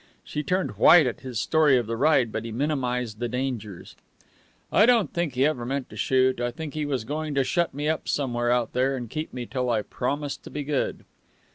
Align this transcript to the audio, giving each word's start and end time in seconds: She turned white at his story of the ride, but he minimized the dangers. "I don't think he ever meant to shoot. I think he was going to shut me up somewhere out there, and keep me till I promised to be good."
She 0.23 0.41
turned 0.41 0.77
white 0.79 1.05
at 1.05 1.19
his 1.19 1.39
story 1.39 1.77
of 1.77 1.85
the 1.85 1.95
ride, 1.95 2.31
but 2.31 2.43
he 2.43 2.51
minimized 2.51 3.19
the 3.19 3.29
dangers. 3.29 3.95
"I 4.73 4.87
don't 4.87 5.13
think 5.13 5.35
he 5.35 5.45
ever 5.45 5.63
meant 5.63 5.91
to 5.91 5.95
shoot. 5.95 6.41
I 6.41 6.49
think 6.49 6.73
he 6.73 6.87
was 6.87 7.03
going 7.03 7.35
to 7.35 7.43
shut 7.43 7.71
me 7.75 7.87
up 7.87 8.07
somewhere 8.07 8.49
out 8.49 8.73
there, 8.73 8.97
and 8.97 9.11
keep 9.11 9.31
me 9.31 9.45
till 9.45 9.69
I 9.69 9.83
promised 9.83 10.43
to 10.45 10.49
be 10.49 10.63
good." 10.63 11.05